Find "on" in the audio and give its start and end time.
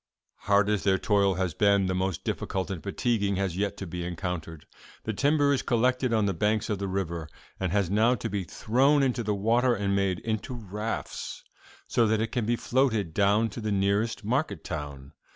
6.11-6.25